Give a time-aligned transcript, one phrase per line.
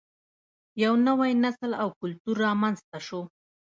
[0.83, 3.21] یو نوی نسل او کلتور رامینځته شو